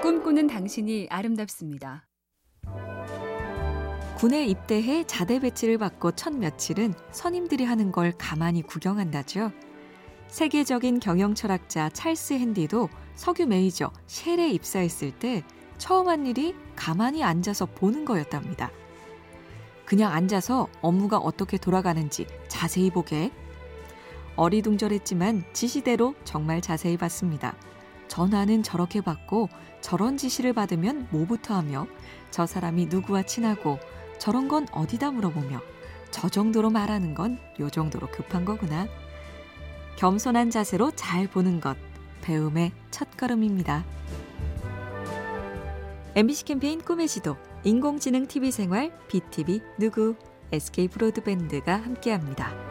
[0.00, 2.06] 꿈꾸는 당신이 아름답습니다.
[4.16, 9.50] 군에 입대해 자대 배치를 받고 첫 며칠은 선임들이 하는 걸 가만히 구경한다죠.
[10.28, 15.42] 세계적인 경영 철학자 찰스 핸디도 석유 메이저 쉘에 입사했을 때
[15.78, 18.70] 처음 한 일이 가만히 앉아서 보는 거였답니다.
[19.84, 23.32] 그냥 앉아서 업무가 어떻게 돌아가는지 자세히 보게.
[24.36, 27.56] 어리둥절했지만 지시대로 정말 자세히 봤습니다.
[28.08, 29.48] 전화는 저렇게 받고
[29.80, 31.86] 저런 지시를 받으면 뭐부터 하며
[32.30, 33.78] 저 사람이 누구와 친하고
[34.18, 35.60] 저런 건 어디다 물어보며
[36.10, 38.86] 저 정도로 말하는 건 요 정도로 급한 거구나.
[39.96, 41.76] 겸손한 자세로 잘 보는 것,
[42.22, 43.84] 배움의 첫걸음입니다.
[46.14, 50.14] MBC 캠페인 꿈의 지도, 인공지능 TV 생활, BTV 누구,
[50.52, 52.67] SK 브로드밴드가 함께합니다.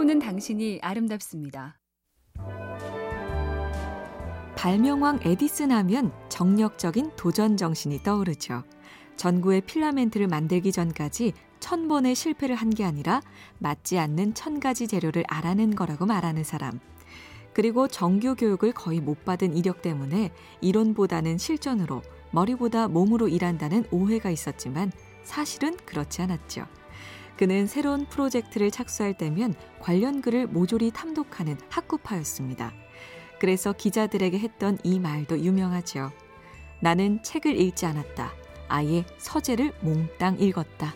[0.00, 1.78] 꿈꾸는 당신이 아름답습니다.
[4.56, 8.62] 발명왕 에디슨 하면 정력적인 도전 정신이 떠오르죠.
[9.16, 13.20] 전구의 필라멘트를 만들기 전까지 천 번의 실패를 한 게 아니라
[13.58, 16.80] 맞지 않는 천 가지 재료를 알아낸 거라고 말하는 사람.
[17.52, 24.92] 그리고 정규 교육을 거의 못 받은 이력 때문에 이론보다는 실전으로 머리보다 몸으로 일한다는 오해가 있었지만
[25.24, 26.79] 사실은 그렇지 않았죠.
[27.40, 32.70] 그는 새로운 프로젝트를 착수할 때면 관련 글을 모조리 탐독하는 학구파였습니다.
[33.38, 36.12] 그래서 기자들에게 했던 이 말도 유명하죠.
[36.82, 38.34] 나는 책을 읽지 않았다.
[38.68, 40.92] 아예 서재를 몽땅 읽었다.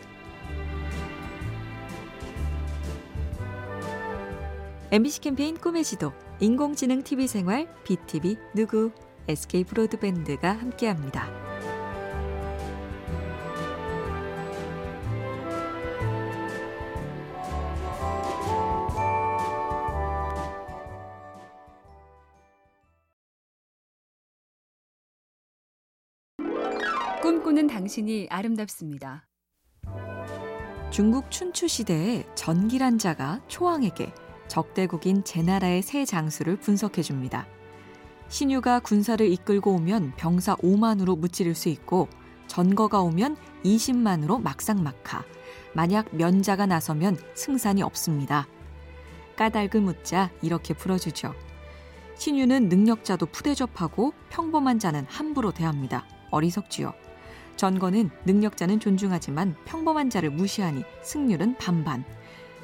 [4.90, 8.92] MBC 캠페인 꿈의 지도, 인공지능 TV 생활, BTV 누구,
[9.28, 11.43] SK 브로드밴드가 함께합니다.
[27.24, 29.26] 꿈꾸는 당신이 아름답습니다.
[30.90, 34.12] 중국 춘추 시대에 전기란 자가 초왕에게
[34.46, 37.46] 적대국인 제나라의 새 장수를 분석해 줍니다.
[38.28, 42.08] 신유가 군사를 이끌고 오면 병사 5만으로 무찌를 수 있고
[42.46, 45.24] 전거가 오면 20만으로 막상막하.
[45.72, 48.46] 만약 면자가 나서면 승산이 없습니다.
[49.36, 51.32] 까닭을 묻자 이렇게 풀어주죠.
[52.18, 56.06] 신유는 능력자도 푸대접하고 평범한 자는 함부로 대합니다.
[56.30, 56.92] 어리석지요.
[57.56, 62.04] 전거는 능력자는 존중하지만 평범한 자를 무시하니 승률은 반반.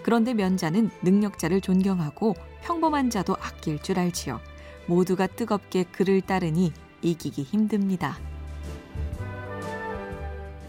[0.03, 4.41] 그런데 면자는 능력자를 존경하고 평범한 자도 아낄 줄 알지요.
[4.87, 8.19] 모두가 뜨겁게 그를 따르니 이기기 힘듭니다.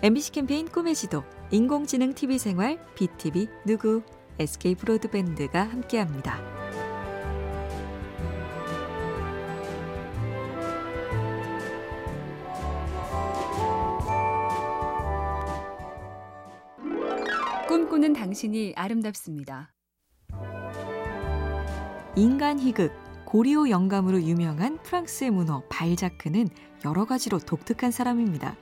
[0.04, 4.02] MBC 캠페인 꿈의 지도, 인공지능 TV 생활, BTV 누구,
[4.40, 6.61] SK 브로드밴드가 함께합니다.
[17.72, 19.72] 꿈꾸는 당신이 아름답습니다.
[22.18, 22.92] 인간 희극,
[23.24, 26.50] 고리오 영감으로 유명한 프랑스의 문호 발자크는
[26.84, 28.58] 여러 가지로 독특한 사람입니다.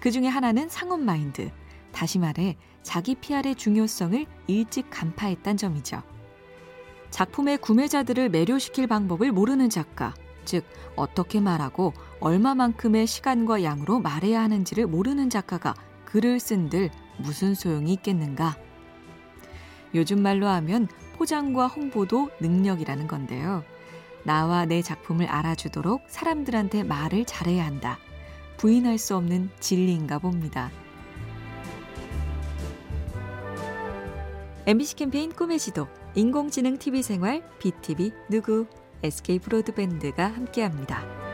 [0.00, 1.50] 그 중에 하나는 상업 마인드.
[1.92, 6.02] 다시 말해, 자기 PR의 중요성을 일찍 간파했단 점이죠.
[7.10, 10.14] 작품의 구매자들을 매료시킬 방법을 모르는 작가,
[10.46, 10.64] 즉,
[10.96, 15.74] 어떻게 말하고 얼마만큼의 시간과 양으로 말해야 하는지를 모르는 작가가
[16.06, 16.88] 글을 쓴들
[17.18, 18.56] 무슨 소용이 있겠는가?
[19.94, 23.64] 요즘 말로 하면 포장과 홍보도 능력이라는 건데요.
[24.24, 27.98] 나와 내 작품을 알아주도록 사람들한테 말을 잘해야 한다.
[28.56, 30.70] 부인할 수 없는 진리인가 봅니다.
[34.66, 38.66] MBC 캠페인 꿈의 지도, 인공지능 TV 생활, BTV 누구,
[39.02, 41.25] SK 브로드밴드가 함께합니다.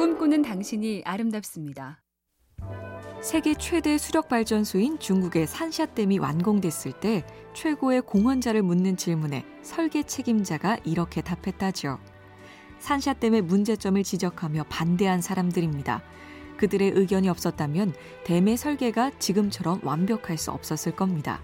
[0.00, 2.00] 꿈꾸는 당신이 아름답습니다.
[3.20, 11.20] 세계 최대 수력 발전소인 중국의 산샤댐이 완공됐을 때 최고의 공헌자를 묻는 질문에 설계 책임자가 이렇게
[11.20, 11.98] 답했다죠.
[12.78, 16.02] 산샤댐의 문제점을 지적하며 반대한 사람들입니다.
[16.56, 17.92] 그들의 의견이 없었다면
[18.24, 21.42] 댐의 설계가 지금처럼 완벽할 수 없었을 겁니다.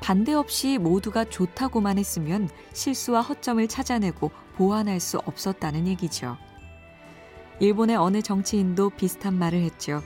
[0.00, 6.36] 반대 없이 모두가 좋다고만 했으면 실수와 허점을 찾아내고 보완할 수 없었다는 얘기죠.
[7.60, 10.02] 일본의 어느 정치인도 비슷한 말을 했죠.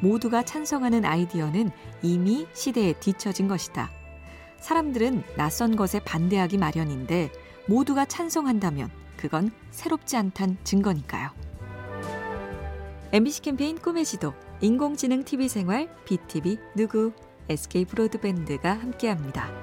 [0.00, 1.70] 모두가 찬성하는 아이디어는
[2.02, 3.90] 이미 시대에 뒤처진 것이다.
[4.60, 7.30] 사람들은 낯선 것에 반대하기 마련인데
[7.66, 11.30] 모두가 찬성한다면 그건 새롭지 않단 증거니까요.
[13.12, 17.12] MBC 캠페인 꿈의 지도, 인공지능 TV 생활, BTV 누구,
[17.48, 19.61] SK 브로드밴드가 함께합니다.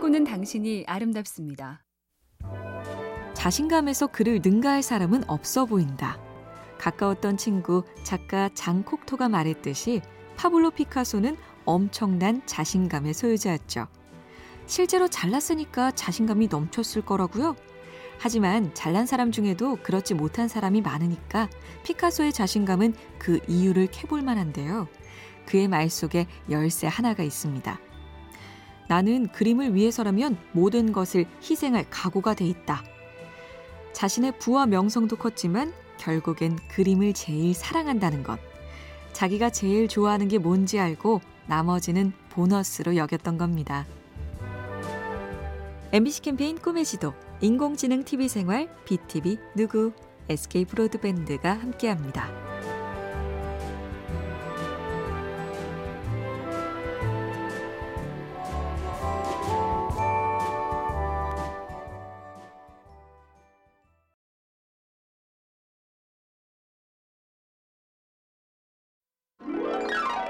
[0.00, 1.84] 꿈꾸는 당신이 아름답습니다.
[3.34, 6.18] 자신감에서 그를 능가할 사람은 없어 보인다.
[6.78, 10.00] 가까웠던 친구 작가 장콕토가 말했듯이
[10.36, 11.36] 파블로 피카소는
[11.66, 13.88] 엄청난 자신감의 소유자였죠.
[14.64, 17.54] 실제로 잘났으니까 자신감이 넘쳤을 거라고요?
[18.18, 21.50] 하지만 잘난 사람 중에도 그렇지 못한 사람이 많으니까
[21.84, 24.88] 피카소의 자신감은 그 이유를 캐볼 만한데요.
[25.44, 27.89] 그의 말 속에 열쇠 하나가 있습니다.
[28.90, 32.82] 나는 그림을 위해서라면 모든 것을 희생할 각오가 돼 있다.
[33.92, 38.40] 자신의 부와 명성도 컸지만 결국엔 그림을 제일 사랑한다는 것.
[39.12, 43.86] 자기가 제일 좋아하는 게 뭔지 알고 나머지는 보너스로 여겼던 겁니다.
[45.92, 49.92] MBC 캠페인 꿈의 지도, 인공지능 TV 생활, BTV 누구,
[50.28, 52.28] SK 브로드밴드가 함께합니다.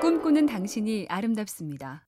[0.01, 2.07] 꿈꾸는 당신이 아름답습니다.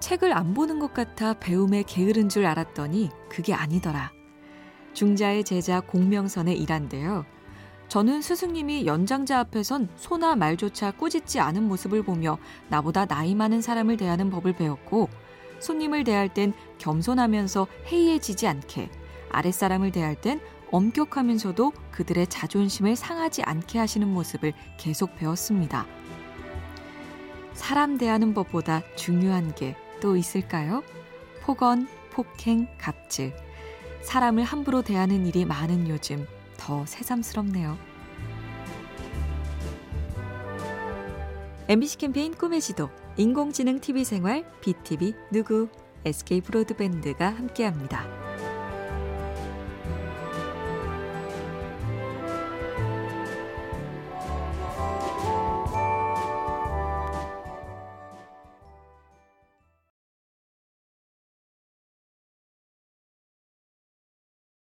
[0.00, 4.10] 책을 안 보는 것 같아 배움에 게으른 줄 알았더니 그게 아니더라.
[4.94, 7.24] 중자의 제자 공명선의 일한데요.
[7.86, 12.36] 저는 스승님이 연장자 앞에선 소나 말조차 꾸짖지 않은 모습을 보며
[12.68, 15.08] 나보다 나이 많은 사람을 대하는 법을 배웠고
[15.60, 18.90] 손님을 대할 땐 겸손하면서 해이해지지 않게
[19.30, 20.40] 아랫사람을 대할 땐
[20.74, 25.86] 엄격하면서도 그들의 자존심을 상하지 않게 하시는 모습을 계속 배웠습니다.
[27.52, 30.82] 사람 대하는 법보다 중요한 게 또 있을까요?
[31.40, 33.34] 폭언, 폭행, 갑질.
[34.02, 36.26] 사람을 함부로 대하는 일이 많은 요즘
[36.58, 37.78] 더 새삼스럽네요.
[41.68, 45.70] MBC 캠페인 꿈의 지도, 인공지능 TV 생활, BTV 누구,
[46.04, 48.23] SK 브로드밴드가 함께합니다.